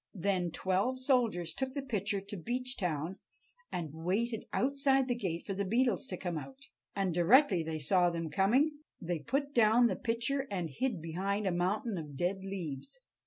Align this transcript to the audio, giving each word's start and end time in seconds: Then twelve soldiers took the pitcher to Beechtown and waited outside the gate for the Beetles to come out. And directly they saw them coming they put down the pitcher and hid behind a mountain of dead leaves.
Then 0.15 0.49
twelve 0.49 0.97
soldiers 0.99 1.53
took 1.53 1.75
the 1.75 1.83
pitcher 1.83 2.21
to 2.21 2.35
Beechtown 2.35 3.17
and 3.71 3.93
waited 3.93 4.45
outside 4.51 5.07
the 5.07 5.13
gate 5.13 5.45
for 5.45 5.53
the 5.53 5.63
Beetles 5.63 6.07
to 6.07 6.17
come 6.17 6.39
out. 6.39 6.69
And 6.95 7.13
directly 7.13 7.61
they 7.61 7.77
saw 7.77 8.09
them 8.09 8.31
coming 8.31 8.79
they 8.99 9.19
put 9.19 9.53
down 9.53 9.85
the 9.85 9.95
pitcher 9.95 10.47
and 10.49 10.71
hid 10.71 11.03
behind 11.03 11.45
a 11.45 11.51
mountain 11.51 11.99
of 11.99 12.17
dead 12.17 12.43
leaves. 12.43 12.99